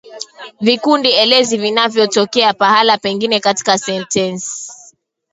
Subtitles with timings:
[0.61, 4.71] Vikundi elezi vinavyotokea pahala pengine katika sentensi